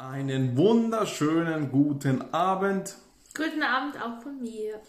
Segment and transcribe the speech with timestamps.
[0.00, 2.94] Einen wunderschönen guten Abend.
[3.34, 4.80] Guten Abend auch von mir.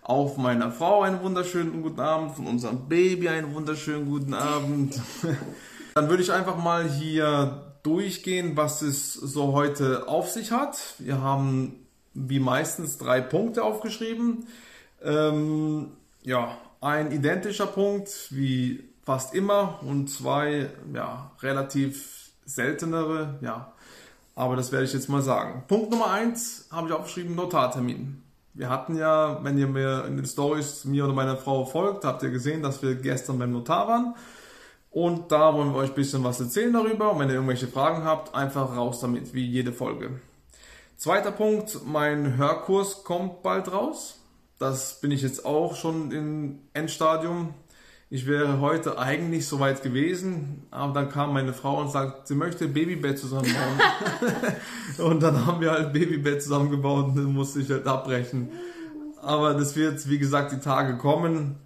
[0.00, 4.98] Auf meiner Frau einen wunderschönen guten Abend, von unserem Baby einen wunderschönen guten Abend.
[5.94, 10.78] Dann würde ich einfach mal hier durchgehen, was es so heute auf sich hat.
[10.98, 14.46] Wir haben wie meistens drei Punkte aufgeschrieben.
[15.02, 15.90] Ähm,
[16.22, 23.73] ja, ein identischer Punkt wie fast immer und zwei ja, relativ seltenere, ja.
[24.34, 25.64] Aber das werde ich jetzt mal sagen.
[25.68, 28.22] Punkt Nummer eins habe ich aufgeschrieben, Notartermin.
[28.52, 32.22] Wir hatten ja, wenn ihr mir in den Stories mir oder meiner Frau folgt, habt
[32.22, 34.14] ihr gesehen, dass wir gestern beim Notar waren.
[34.90, 37.12] Und da wollen wir euch ein bisschen was erzählen darüber.
[37.12, 40.20] Und wenn ihr irgendwelche Fragen habt, einfach raus damit, wie jede Folge.
[40.96, 44.20] Zweiter Punkt, mein Hörkurs kommt bald raus.
[44.60, 47.54] Das bin ich jetzt auch schon im Endstadium.
[48.14, 52.68] Ich wäre heute eigentlich soweit gewesen, aber dann kam meine Frau und sagt, sie möchte
[52.68, 53.80] Babybett zusammenbauen.
[54.98, 58.50] und dann haben wir halt Babybett zusammengebaut und dann musste ich halt abbrechen.
[59.20, 61.56] Aber das wird, wie gesagt, die Tage kommen.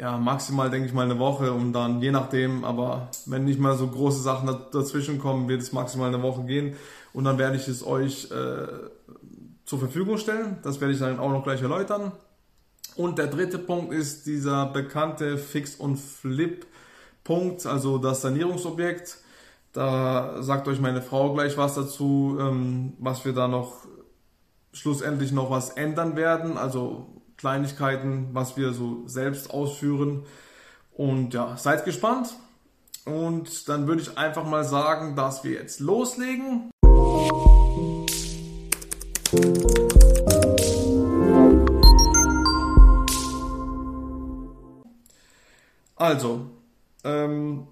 [0.00, 3.76] Ja, maximal denke ich mal eine Woche und dann je nachdem, aber wenn nicht mal
[3.76, 6.76] so große Sachen dazwischen kommen, wird es maximal eine Woche gehen
[7.12, 8.68] und dann werde ich es euch äh,
[9.66, 10.56] zur Verfügung stellen.
[10.62, 12.12] Das werde ich dann auch noch gleich erläutern.
[12.96, 19.18] Und der dritte Punkt ist dieser bekannte Fix- und Flip-Punkt, also das Sanierungsobjekt.
[19.72, 23.84] Da sagt euch meine Frau gleich was dazu, ähm, was wir da noch
[24.72, 30.24] schlussendlich noch was ändern werden, also Kleinigkeiten, was wir so selbst ausführen.
[30.92, 32.36] Und ja, seid gespannt.
[33.04, 36.70] Und dann würde ich einfach mal sagen, dass wir jetzt loslegen.
[45.96, 46.46] Also,
[47.04, 47.66] ähm,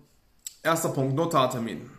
[0.62, 1.90] erster Punkt, Notartermin.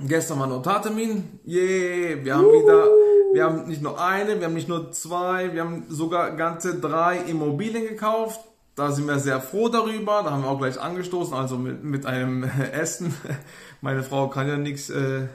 [0.00, 1.40] Gestern war Notartermin.
[1.46, 2.86] Yeah, wir haben wieder,
[3.32, 7.18] wir haben nicht nur eine, wir haben nicht nur zwei, wir haben sogar ganze drei
[7.18, 8.40] Immobilien gekauft.
[8.74, 10.22] Da sind wir sehr froh darüber.
[10.22, 13.14] Da haben wir auch gleich angestoßen, also mit, mit einem Essen.
[13.80, 15.28] Meine Frau kann ja nichts äh,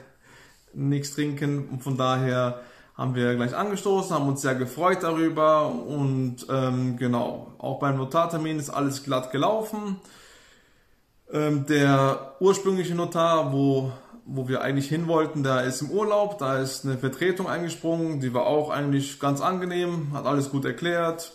[0.74, 2.60] nichts trinken und von daher
[2.94, 8.58] haben wir gleich angestoßen, haben uns sehr gefreut darüber und ähm, genau, auch beim Notartermin
[8.58, 9.96] ist alles glatt gelaufen.
[11.32, 13.90] Ähm, der ursprüngliche Notar, wo,
[14.26, 18.34] wo wir eigentlich hin wollten, der ist im Urlaub, da ist eine Vertretung eingesprungen, die
[18.34, 21.32] war auch eigentlich ganz angenehm, hat alles gut erklärt.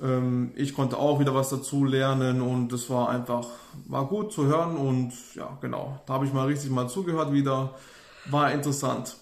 [0.00, 3.46] Ähm, ich konnte auch wieder was dazu lernen und es war einfach,
[3.86, 7.74] war gut zu hören und ja, genau, da habe ich mal richtig mal zugehört wieder,
[8.30, 9.16] war interessant.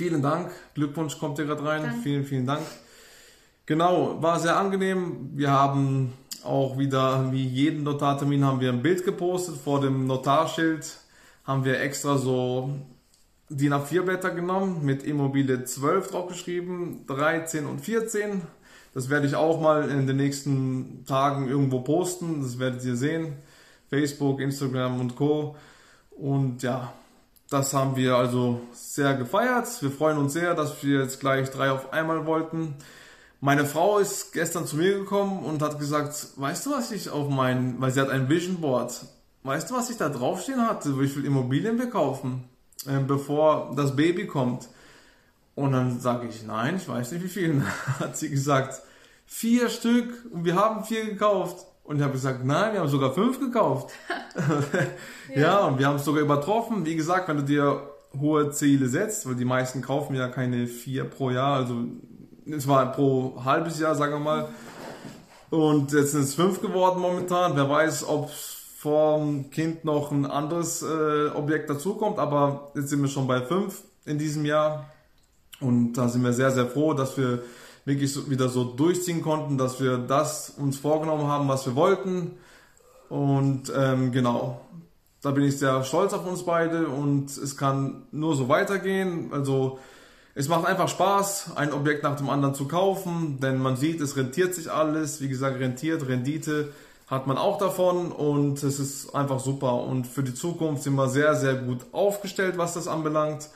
[0.00, 0.50] Vielen Dank.
[0.72, 1.82] Glückwunsch kommt dir gerade rein.
[1.82, 2.00] Danke.
[2.02, 2.62] Vielen, vielen Dank.
[3.66, 5.28] Genau, war sehr angenehm.
[5.34, 9.56] Wir haben auch wieder, wie jeden Notartermin, haben wir ein Bild gepostet.
[9.58, 10.86] Vor dem Notarschild
[11.44, 12.70] haben wir extra so
[13.50, 18.40] DIN A4 Blätter genommen, mit Immobilie 12 draufgeschrieben, 13 und 14.
[18.94, 22.40] Das werde ich auch mal in den nächsten Tagen irgendwo posten.
[22.40, 23.34] Das werdet ihr sehen.
[23.90, 25.56] Facebook, Instagram und Co.
[26.10, 26.90] Und ja,
[27.50, 29.66] das haben wir also sehr gefeiert.
[29.82, 32.76] Wir freuen uns sehr, dass wir jetzt gleich drei auf einmal wollten.
[33.40, 37.28] Meine Frau ist gestern zu mir gekommen und hat gesagt, weißt du, was ich auf
[37.28, 39.04] mein, weil sie hat ein Vision Board,
[39.42, 42.44] weißt du, was ich da draufstehen hatte, wie viel Immobilien wir kaufen,
[42.86, 44.68] äh, bevor das Baby kommt?
[45.56, 47.62] Und dann sage ich, nein, ich weiß nicht wie viel.
[47.98, 48.80] hat sie gesagt,
[49.26, 51.66] vier Stück und wir haben vier gekauft.
[51.90, 53.90] Und ich habe gesagt, nein, wir haben sogar fünf gekauft.
[55.34, 55.40] ja.
[55.40, 56.86] ja, und wir haben es sogar übertroffen.
[56.86, 57.82] Wie gesagt, wenn du dir
[58.16, 61.86] hohe Ziele setzt, weil die meisten kaufen ja keine vier pro Jahr, also
[62.46, 64.48] es war pro halbes Jahr, sagen wir mal.
[65.50, 67.56] Und jetzt sind es fünf geworden momentan.
[67.56, 73.08] Wer weiß, ob vom Kind noch ein anderes äh, Objekt dazukommt, aber jetzt sind wir
[73.08, 74.92] schon bei fünf in diesem Jahr.
[75.58, 77.42] Und da sind wir sehr, sehr froh, dass wir
[77.90, 82.38] wirklich so, wieder so durchziehen konnten, dass wir das uns vorgenommen haben, was wir wollten.
[83.08, 84.60] Und ähm, genau,
[85.20, 89.32] da bin ich sehr stolz auf uns beide und es kann nur so weitergehen.
[89.32, 89.78] Also
[90.34, 94.16] es macht einfach Spaß, ein Objekt nach dem anderen zu kaufen, denn man sieht, es
[94.16, 95.20] rentiert sich alles.
[95.20, 96.72] Wie gesagt, rentiert, Rendite
[97.08, 99.82] hat man auch davon und es ist einfach super.
[99.82, 103.50] Und für die Zukunft sind wir sehr, sehr gut aufgestellt, was das anbelangt.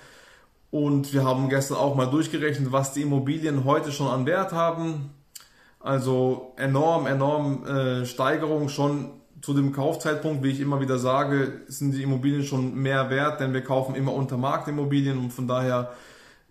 [0.75, 5.11] Und wir haben gestern auch mal durchgerechnet, was die Immobilien heute schon an Wert haben.
[5.79, 11.93] Also enorm, enorm äh, Steigerung schon zu dem Kaufzeitpunkt, wie ich immer wieder sage, sind
[11.93, 15.93] die Immobilien schon mehr wert, denn wir kaufen immer unter Marktimmobilien und von daher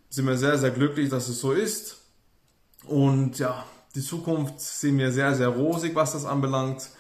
[0.10, 1.98] sind wir sehr, sehr glücklich, dass es so ist.
[2.88, 6.92] Und ja, die Zukunft sehen wir sehr, sehr rosig, was das anbelangt.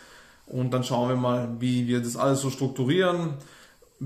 [0.45, 3.35] Und dann schauen wir mal, wie wir das alles so strukturieren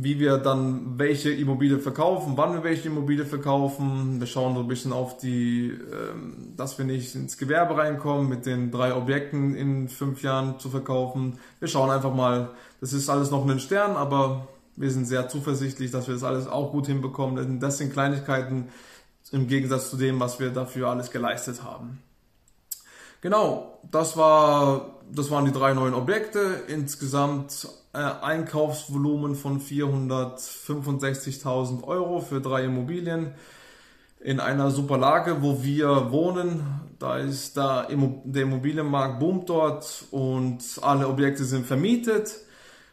[0.03, 4.19] wie wir dann welche Immobilie verkaufen, wann wir welche Immobilie verkaufen.
[4.19, 8.45] Wir schauen so ein bisschen auf die, ähm, dass wir nicht ins Gewerbe reinkommen, mit
[8.45, 11.39] den drei Objekten in fünf Jahren zu verkaufen.
[11.59, 12.51] Wir schauen einfach mal,
[12.81, 16.47] das ist alles noch ein Stern, aber wir sind sehr zuversichtlich, dass wir das alles
[16.47, 17.59] auch gut hinbekommen.
[17.59, 18.69] Das sind Kleinigkeiten
[19.31, 21.99] im Gegensatz zu dem, was wir dafür alles geleistet haben.
[23.21, 26.61] Genau, das war, das waren die drei neuen Objekte.
[26.67, 33.33] Insgesamt äh, Einkaufsvolumen von 465.000 Euro für drei Immobilien
[34.19, 36.63] in einer super Lage, wo wir wohnen.
[36.99, 42.35] Da ist da der Immobilienmarkt boomt dort und alle Objekte sind vermietet.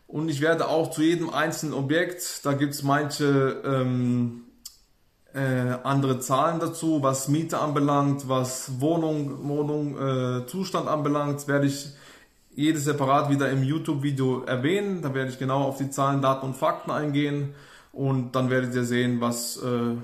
[0.07, 4.44] Und ich werde auch zu jedem einzelnen Objekt, da gibt es manche ähm,
[5.35, 11.89] äh, andere Zahlen dazu, was Miete anbelangt, was Wohnung, Wohnung, äh, Zustand anbelangt, werde ich
[12.55, 15.03] jedes separat wieder im YouTube-Video erwähnen.
[15.03, 17.55] Da werde ich genau auf die Zahlen, Daten und Fakten eingehen
[17.93, 19.97] und dann werdet ihr sehen, was, äh, äh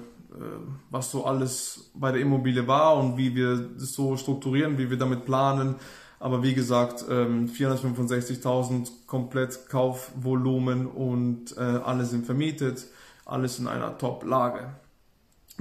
[0.90, 4.98] was so alles bei der Immobilie war und wie wir das so strukturieren, wie wir
[4.98, 5.76] damit planen.
[6.18, 12.84] Aber wie gesagt, 465.000 ähm, komplett Kaufvolumen und äh, alle sind vermietet,
[13.24, 14.68] alles in einer Top-Lage.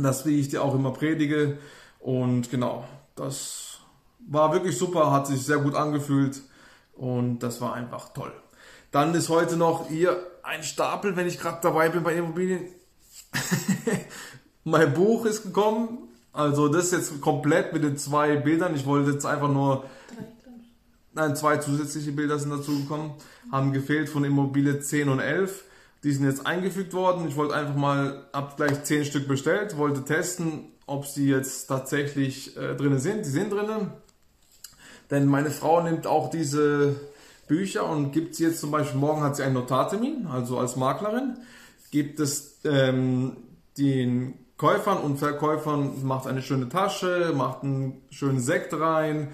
[0.02, 1.58] Das, wie ich dir auch immer predige.
[2.00, 2.86] Und genau,
[3.16, 3.80] das
[4.28, 6.42] war wirklich super, hat sich sehr gut angefühlt
[6.94, 8.32] und das war einfach toll.
[8.92, 12.66] Dann ist heute noch hier ein Stapel, wenn ich gerade dabei bin bei Immobilien.
[14.64, 16.10] mein Buch ist gekommen.
[16.32, 18.76] Also das ist jetzt komplett mit den zwei Bildern.
[18.76, 19.86] Ich wollte jetzt einfach nur...
[21.14, 23.14] Nein, zwei zusätzliche Bilder sind dazu gekommen.
[23.52, 25.66] Haben gefehlt von Immobilie 10 und 11.
[26.04, 27.28] Die sind jetzt eingefügt worden.
[27.28, 32.56] Ich wollte einfach mal, hab gleich 10 Stück bestellt, wollte testen, ob sie jetzt tatsächlich
[32.58, 33.26] äh, drin sind.
[33.26, 33.92] Die sind drinnen.
[35.12, 36.96] Denn meine Frau nimmt auch diese
[37.48, 41.38] Bücher und gibt sie jetzt zum Beispiel, morgen hat sie einen Notartermin, also als Maklerin,
[41.92, 43.38] gibt es ähm,
[43.78, 49.30] den Käufern und Verkäufern, macht eine schöne Tasche, macht einen schönen Sekt rein,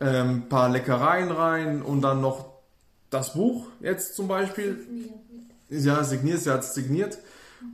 [0.00, 2.46] ähm, paar Leckereien rein und dann noch
[3.10, 4.84] das Buch jetzt zum Beispiel.
[5.68, 7.18] Ja, signiert, sie hat es signiert.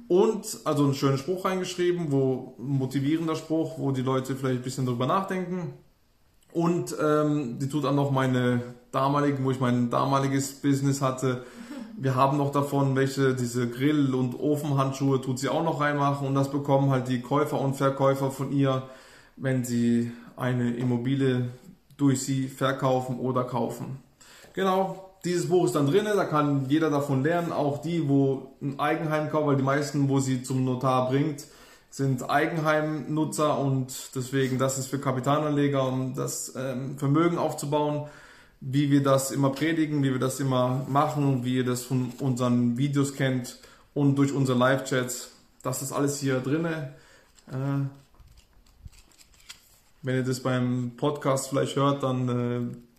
[0.08, 4.86] Und also einen schönen Spruch reingeschrieben, wo motivierender Spruch, wo die Leute vielleicht ein bisschen
[4.86, 5.74] drüber nachdenken.
[6.52, 11.44] Und ähm, die tut auch noch meine damaligen, wo ich mein damaliges Business hatte.
[11.96, 16.34] Wir haben noch davon welche, diese Grill- und Ofenhandschuhe tut sie auch noch reinmachen und
[16.34, 18.84] das bekommen halt die Käufer und Verkäufer von ihr,
[19.36, 21.50] wenn sie eine Immobilie
[21.98, 23.98] durch sie verkaufen oder kaufen.
[24.54, 28.78] Genau, dieses Buch ist dann drin, da kann jeder davon lernen, auch die, wo ein
[28.78, 31.44] Eigenheim kaufen, weil die meisten, wo sie zum Notar bringt,
[31.90, 38.06] sind Eigenheimnutzer und deswegen, das ist für Kapitalanleger, um das ähm, Vermögen aufzubauen,
[38.60, 42.78] wie wir das immer predigen, wie wir das immer machen, wie ihr das von unseren
[42.78, 43.58] Videos kennt
[43.92, 45.32] und durch unsere Live-Chats.
[45.62, 46.64] Das ist alles hier drin.
[46.64, 46.88] Äh,
[50.02, 52.89] wenn ihr das beim Podcast vielleicht hört, dann äh,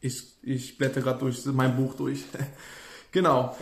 [0.00, 2.24] ich, ich blätter gerade durch mein Buch durch.
[3.12, 3.56] genau.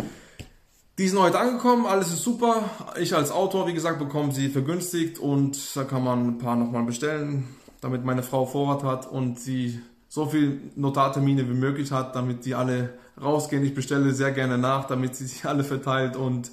[0.99, 2.71] Die sind heute angekommen, alles ist super.
[2.99, 6.85] Ich als Autor, wie gesagt, bekomme sie vergünstigt und da kann man ein paar nochmal
[6.85, 7.49] bestellen,
[7.83, 12.55] damit meine Frau Vorrat hat und sie so viel Notartermine wie möglich hat, damit die
[12.55, 13.63] alle rausgehen.
[13.65, 16.51] Ich bestelle sehr gerne nach, damit sie sich alle verteilt und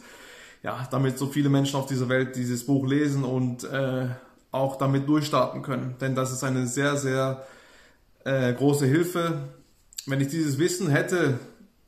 [0.61, 4.07] ja, damit so viele Menschen auf dieser Welt dieses Buch lesen und äh,
[4.51, 5.95] auch damit durchstarten können.
[6.01, 7.45] Denn das ist eine sehr, sehr
[8.25, 9.49] äh, große Hilfe.
[10.05, 11.39] Wenn ich dieses Wissen hätte,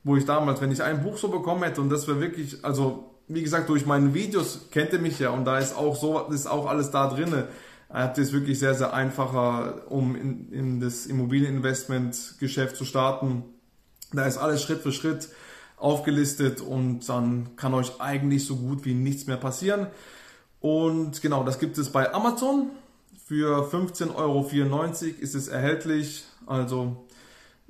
[0.04, 3.16] wo ich damals, wenn ich ein Buch so bekommen hätte und das wäre wirklich, also
[3.28, 6.46] wie gesagt, durch meine Videos kennt ihr mich ja und da ist auch so, ist
[6.46, 7.48] auch alles da drinne.
[7.90, 13.44] Habt ihr es wirklich sehr, sehr einfacher, um in, in das Immobilieninvestment-Geschäft zu starten.
[14.12, 15.28] Da ist alles Schritt für Schritt
[15.76, 19.88] aufgelistet und dann kann euch eigentlich so gut wie nichts mehr passieren.
[20.60, 22.70] Und genau, das gibt es bei Amazon.
[23.24, 24.48] Für 15,94 Euro
[25.20, 26.24] ist es erhältlich.
[26.46, 27.05] Also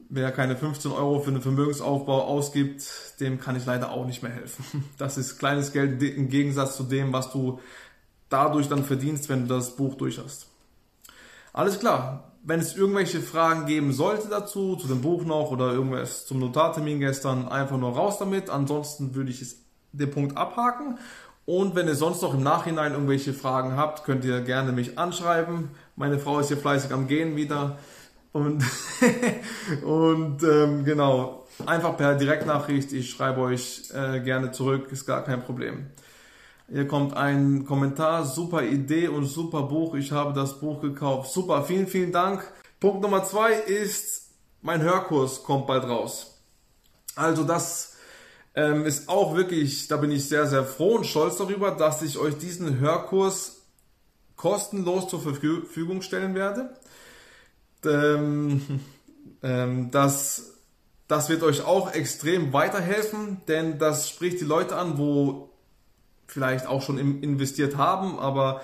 [0.09, 2.85] wer keine 15 Euro für einen Vermögensaufbau ausgibt,
[3.21, 4.85] dem kann ich leider auch nicht mehr helfen.
[4.99, 7.61] Das ist kleines Geld im Gegensatz zu dem, was du
[8.29, 10.49] dadurch dann verdienst, wenn du das Buch durch hast.
[11.53, 12.33] Alles klar.
[12.43, 17.01] Wenn es irgendwelche Fragen geben sollte dazu, zu dem Buch noch oder irgendwas zum Notartermin
[17.01, 18.51] gestern, einfach nur raus damit.
[18.51, 19.57] Ansonsten würde ich es,
[19.93, 20.99] den Punkt abhaken.
[21.45, 25.71] Und wenn ihr sonst noch im Nachhinein irgendwelche Fragen habt, könnt ihr gerne mich anschreiben.
[25.97, 27.79] Meine Frau ist hier fleißig am Gehen wieder.
[28.37, 28.63] Und,
[29.83, 35.43] und ähm, genau, einfach per Direktnachricht, ich schreibe euch äh, gerne zurück, ist gar kein
[35.43, 35.87] Problem.
[36.69, 41.33] Hier kommt ein Kommentar, super Idee und super Buch, ich habe das Buch gekauft.
[41.33, 42.45] Super, vielen, vielen Dank.
[42.79, 46.39] Punkt Nummer zwei ist, mein Hörkurs kommt bald raus.
[47.15, 47.95] Also das
[48.59, 52.17] Ähm, ist auch wirklich, da bin ich sehr, sehr froh und stolz darüber, dass ich
[52.19, 53.67] euch diesen Hörkurs
[54.35, 56.75] kostenlos zur Verfügung stellen werde.
[57.87, 58.81] Ähm,
[59.43, 60.55] ähm, das,
[61.09, 65.51] das wird euch auch extrem weiterhelfen, denn das spricht die Leute an, wo
[66.27, 68.63] vielleicht auch schon investiert haben, aber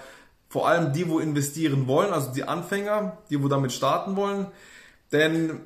[0.48, 4.48] vor allem die, wo investieren wollen, also die Anfänger, die, wo damit starten wollen.
[5.12, 5.60] Denn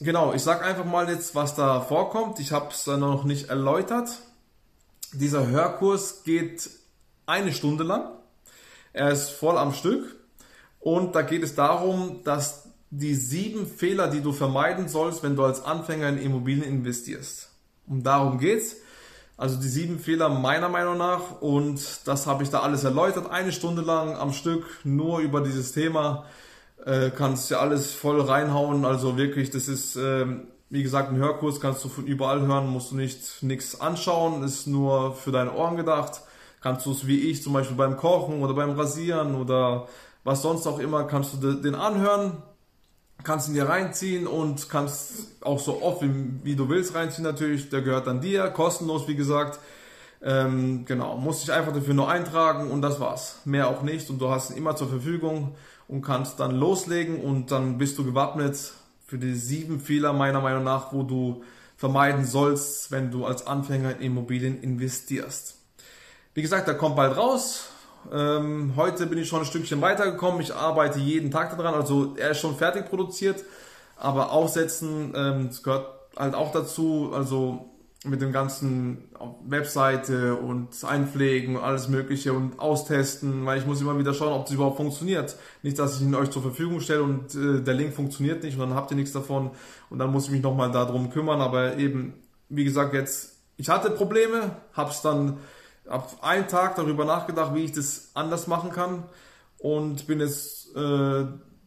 [0.00, 2.38] genau, ich sage einfach mal jetzt, was da vorkommt.
[2.40, 4.08] Ich habe es noch nicht erläutert.
[5.12, 6.70] Dieser Hörkurs geht
[7.26, 8.10] eine Stunde lang.
[8.92, 10.16] Er ist voll am Stück.
[10.80, 15.44] Und da geht es darum, dass die sieben Fehler, die du vermeiden sollst, wenn du
[15.44, 17.50] als Anfänger in Immobilien investierst.
[17.86, 18.76] Und darum geht's.
[19.38, 21.40] Also die sieben Fehler meiner Meinung nach.
[21.40, 23.30] Und das habe ich da alles erläutert.
[23.30, 26.26] Eine Stunde lang am Stück nur über dieses Thema.
[26.84, 28.84] Äh, kannst ja alles voll reinhauen.
[28.84, 30.26] Also wirklich, das ist, äh,
[30.68, 34.66] wie gesagt, ein Hörkurs kannst du von überall hören, musst du nicht nichts anschauen, ist
[34.66, 36.20] nur für deine Ohren gedacht.
[36.60, 39.88] Kannst du es wie ich zum Beispiel beim Kochen oder beim Rasieren oder
[40.24, 42.42] was sonst auch immer, kannst du den anhören,
[43.24, 46.10] kannst ihn dir reinziehen und kannst auch so oft wie,
[46.42, 47.68] wie du willst reinziehen natürlich.
[47.68, 49.58] Der gehört dann dir, kostenlos wie gesagt.
[50.22, 53.40] Ähm, genau, musst dich einfach dafür nur eintragen und das war's.
[53.44, 55.54] Mehr auch nicht und du hast ihn immer zur Verfügung
[55.88, 58.72] und kannst dann loslegen und dann bist du gewappnet
[59.06, 61.42] für die sieben Fehler meiner Meinung nach, wo du
[61.76, 65.56] vermeiden sollst, wenn du als Anfänger in Immobilien investierst.
[66.34, 67.71] Wie gesagt, der kommt bald raus.
[68.10, 70.40] Ähm, heute bin ich schon ein Stückchen weitergekommen.
[70.40, 71.74] Ich arbeite jeden Tag daran.
[71.74, 73.44] Also er ist schon fertig produziert,
[73.96, 77.12] aber aufsetzen, ähm, das gehört halt auch dazu.
[77.14, 77.72] Also
[78.04, 79.08] mit dem ganzen
[79.46, 84.44] Webseite und Einpflegen und alles Mögliche und austesten, weil ich muss immer wieder schauen, ob
[84.44, 85.36] das überhaupt funktioniert.
[85.62, 88.60] Nicht, dass ich ihn euch zur Verfügung stelle und äh, der Link funktioniert nicht und
[88.60, 89.52] dann habt ihr nichts davon
[89.88, 91.40] und dann muss ich mich nochmal darum kümmern.
[91.40, 92.14] Aber eben,
[92.48, 95.38] wie gesagt, jetzt, ich hatte Probleme, hab's dann
[95.86, 99.04] ab einen Tag darüber nachgedacht, wie ich das anders machen kann
[99.58, 101.24] und bin jetzt äh,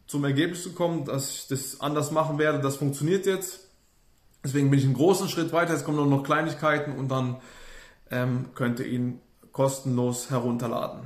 [0.08, 2.60] zum Ergebnis gekommen, dass ich das anders machen werde.
[2.60, 3.66] Das funktioniert jetzt
[4.46, 5.74] Deswegen bin ich einen großen Schritt weiter.
[5.74, 7.38] Jetzt kommen nur noch Kleinigkeiten und dann
[8.12, 9.20] ähm, könnt ihr ihn
[9.52, 11.00] kostenlos herunterladen.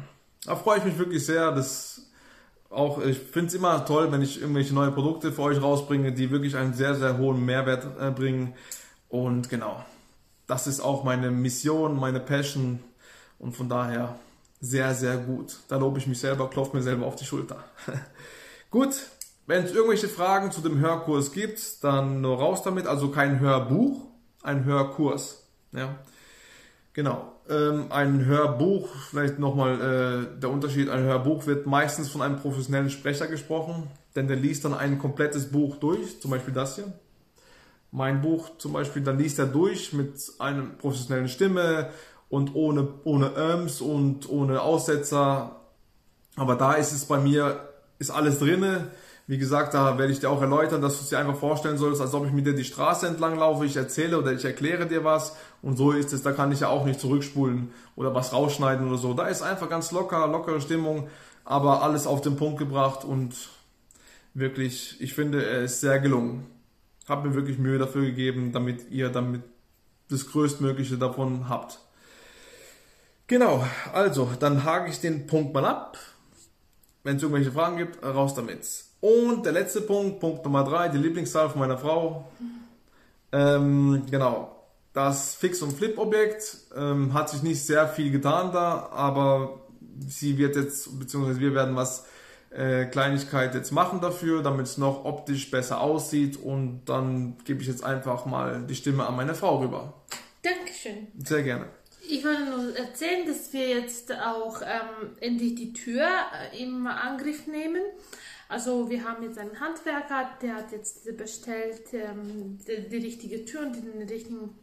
[0.43, 1.53] Da freue ich mich wirklich sehr.
[1.53, 2.01] Das
[2.69, 6.31] auch, ich finde es immer toll, wenn ich irgendwelche neue Produkte für euch rausbringe, die
[6.31, 8.55] wirklich einen sehr, sehr hohen Mehrwert äh, bringen.
[9.07, 9.85] Und genau,
[10.45, 12.81] das ist auch meine Mission, meine Passion.
[13.39, 14.19] Und von daher
[14.61, 15.57] sehr, sehr gut.
[15.69, 17.63] Da lobe ich mich selber, klopfe mir selber auf die Schulter.
[18.69, 18.93] gut,
[19.47, 22.85] wenn es irgendwelche Fragen zu dem Hörkurs gibt, dann nur raus damit.
[22.85, 24.05] Also kein Hörbuch,
[24.43, 25.47] ein Hörkurs.
[25.71, 25.95] Ja.
[26.93, 27.33] Genau.
[27.49, 32.91] Ähm, ein Hörbuch, vielleicht nochmal äh, der Unterschied, ein Hörbuch wird meistens von einem professionellen
[32.91, 36.93] Sprecher gesprochen, denn der liest dann ein komplettes Buch durch, zum Beispiel das hier.
[37.91, 41.89] Mein Buch zum Beispiel, dann liest er durch mit einer professionellen Stimme
[42.29, 45.55] und ohne, ohne Öms und ohne Aussetzer.
[46.35, 48.91] Aber da ist es bei mir, ist alles drinne
[49.29, 52.01] wie gesagt, da werde ich dir auch erläutern, dass du es dir einfach vorstellen sollst,
[52.01, 55.03] als ob ich mit dir die Straße entlang laufe, ich erzähle oder ich erkläre dir
[55.03, 58.87] was und so ist es, da kann ich ja auch nicht zurückspulen oder was rausschneiden
[58.87, 59.13] oder so.
[59.13, 61.09] Da ist einfach ganz locker, lockere Stimmung,
[61.45, 63.35] aber alles auf den Punkt gebracht und
[64.33, 66.47] wirklich, ich finde, er ist sehr gelungen.
[67.07, 69.43] Hab mir wirklich Mühe dafür gegeben, damit ihr damit
[70.09, 71.81] das Größtmögliche davon habt.
[73.29, 75.99] Genau, also, dann hake ich den Punkt mal ab.
[77.03, 78.67] Wenn es irgendwelche Fragen gibt, raus damit.
[79.01, 82.27] Und der letzte Punkt, Punkt Nummer drei, die Lieblingszahl von meiner Frau.
[83.31, 84.65] Ähm, genau.
[84.93, 89.61] Das Fix- und Flip-Objekt ähm, hat sich nicht sehr viel getan da, aber
[89.99, 92.07] sie wird jetzt, beziehungsweise wir werden was
[92.49, 97.67] äh, Kleinigkeit jetzt machen dafür, damit es noch optisch besser aussieht und dann gebe ich
[97.67, 99.93] jetzt einfach mal die Stimme an meine Frau rüber.
[100.41, 101.09] Dankeschön.
[101.23, 101.67] Sehr gerne.
[102.11, 106.07] Ich wollte nur erzählen, dass wir jetzt auch ähm, endlich die Tür
[106.51, 107.83] äh, im Angriff nehmen.
[108.47, 113.61] Also wir haben jetzt einen Handwerker, der hat jetzt bestellt ähm, die, die, richtige Tür
[113.61, 114.55] und den richtigen,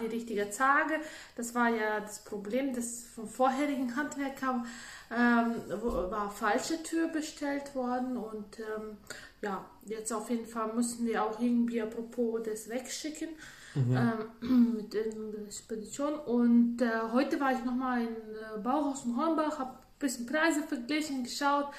[0.00, 0.94] die richtige Zage.
[1.36, 4.64] Das war ja das Problem, das vom vorherigen Handwerker
[5.12, 8.96] ähm, war falsche Tür bestellt worden und ähm,
[9.42, 13.28] ja, jetzt auf jeden Fall müssen wir auch irgendwie apropos das wegschicken.
[13.74, 13.96] Mhm.
[14.42, 15.04] Ähm, mit der
[15.50, 16.14] Spedition.
[16.14, 20.62] Und äh, heute war ich nochmal in äh, Bauhaus in Hornbach, habe ein bisschen Preise
[20.62, 21.70] verglichen, geschaut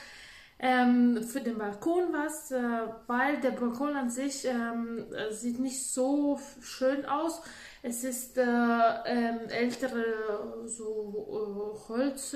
[0.63, 2.61] ähm, für den Balkon was, äh,
[3.07, 7.41] weil der Balkon an sich ähm, sieht nicht so schön aus.
[7.81, 10.05] Es ist äh, ähm, ältere
[10.67, 12.35] so äh, Holz.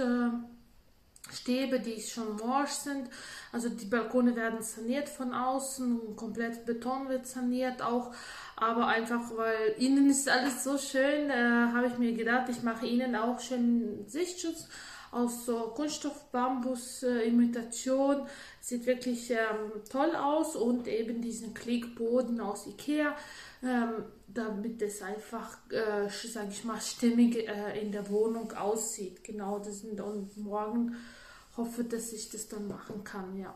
[1.35, 3.09] Stäbe, die schon morsch sind.
[3.51, 8.13] Also die Balkone werden saniert von außen, komplett Beton wird saniert auch.
[8.55, 12.87] Aber einfach, weil innen ist alles so schön, äh, habe ich mir gedacht, ich mache
[12.87, 14.67] innen auch schön Sichtschutz
[15.15, 18.27] aus so Kunststoff, Bambus, äh.
[18.59, 23.15] Sieht wirklich ähm, toll aus und eben diesen Klickboden aus Ikea,
[23.63, 29.23] ähm, damit es einfach, äh, sage ich mal, stimmig äh, in der Wohnung aussieht.
[29.23, 30.97] Genau, das sind und morgen
[31.57, 33.53] hoffe, dass ich das dann machen kann, ja.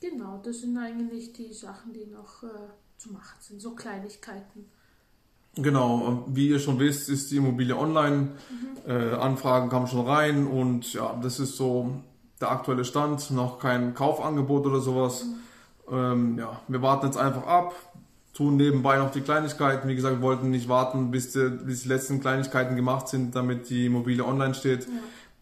[0.00, 4.66] Genau, das sind eigentlich die Sachen, die noch äh, zu machen sind, so Kleinigkeiten.
[5.56, 8.28] Genau, wie ihr schon wisst, ist die Immobilie online.
[8.48, 8.90] Mhm.
[8.90, 12.02] Äh, Anfragen kamen schon rein und ja, das ist so
[12.40, 13.30] der aktuelle Stand.
[13.32, 15.24] Noch kein Kaufangebot oder sowas.
[15.24, 15.94] Mhm.
[15.94, 17.74] Ähm, ja, wir warten jetzt einfach ab,
[18.32, 19.88] tun nebenbei noch die Kleinigkeiten.
[19.88, 23.68] Wie gesagt, wir wollten nicht warten, bis die, bis die letzten Kleinigkeiten gemacht sind, damit
[23.68, 24.86] die Immobilie online steht.
[24.86, 24.92] Ja.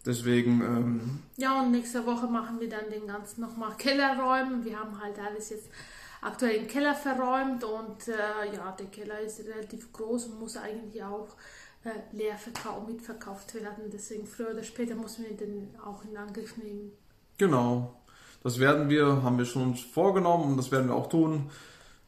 [0.08, 0.62] Deswegen.
[0.62, 4.64] Ähm, ja, und nächste Woche machen wir dann den ganzen nochmal Kellerräumen.
[4.64, 5.68] Wir haben halt alles jetzt
[6.22, 11.04] aktuell im Keller verräumt und äh, ja, der Keller ist relativ groß und muss eigentlich
[11.04, 11.28] auch
[11.84, 12.36] äh, leer
[12.86, 13.84] mitverkauft werden.
[13.92, 16.90] Deswegen früher oder später müssen wir den auch in Angriff nehmen.
[17.36, 17.94] Genau.
[18.42, 21.50] Das werden wir, haben wir schon uns vorgenommen und das werden wir auch tun.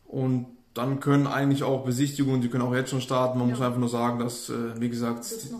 [0.06, 3.38] Und dann können eigentlich auch Besichtigungen, die können auch jetzt schon starten.
[3.38, 3.54] Man ja.
[3.54, 5.50] muss einfach nur sagen, dass, äh, wie gesagt, das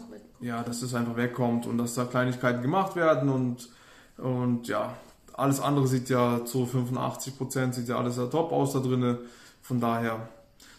[0.41, 3.69] ja, dass es einfach wegkommt und dass da Kleinigkeiten gemacht werden und,
[4.17, 4.95] und ja,
[5.35, 9.19] alles andere sieht ja zu 85 Prozent sieht ja alles ja top aus da drinnen.
[9.63, 10.29] Von daher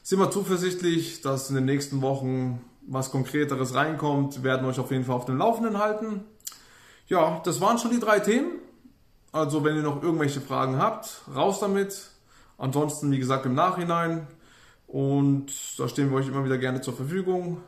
[0.04, 4.38] sind wir zuversichtlich, dass in den nächsten Wochen was Konkreteres reinkommt.
[4.38, 6.26] Wir werden euch auf jeden Fall auf dem Laufenden halten.
[7.08, 8.60] Ja, das waren schon die drei Themen.
[9.32, 12.10] Also wenn ihr noch irgendwelche Fragen habt, raus damit.
[12.58, 14.28] Ansonsten, wie gesagt, im Nachhinein.
[14.88, 17.62] Und da stehen wir euch immer wieder gerne zur Verfügung.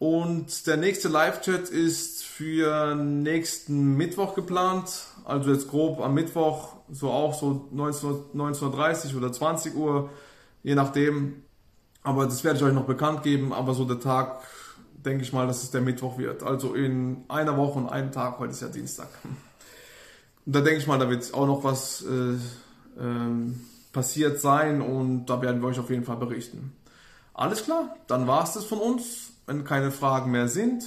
[0.00, 5.04] Und der nächste Live-Chat ist für nächsten Mittwoch geplant.
[5.26, 10.08] Also jetzt grob am Mittwoch, so auch so 19.30 oder 20 Uhr,
[10.62, 11.42] je nachdem.
[12.02, 13.52] Aber das werde ich euch noch bekannt geben.
[13.52, 14.40] Aber so der Tag,
[14.94, 16.44] denke ich mal, dass es der Mittwoch wird.
[16.44, 19.08] Also in einer Woche und einem Tag, heute ist ja Dienstag.
[19.22, 22.36] Und da denke ich mal, da wird auch noch was äh,
[22.98, 23.52] äh,
[23.92, 26.74] passiert sein und da werden wir euch auf jeden Fall berichten.
[27.34, 29.32] Alles klar, dann war es das von uns.
[29.50, 30.84] Wenn keine Fragen mehr sind,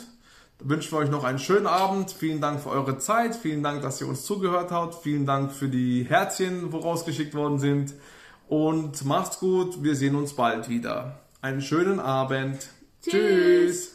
[0.59, 2.11] wünschen wir euch noch einen schönen Abend.
[2.11, 3.35] Vielen Dank für eure Zeit.
[3.35, 5.03] Vielen Dank, dass ihr uns zugehört habt.
[5.03, 7.93] Vielen Dank für die Herzchen, wo rausgeschickt worden sind.
[8.47, 9.83] Und macht's gut.
[9.83, 11.19] Wir sehen uns bald wieder.
[11.41, 12.69] Einen schönen Abend.
[13.01, 13.11] Tschüss.
[13.11, 13.92] Tschüss.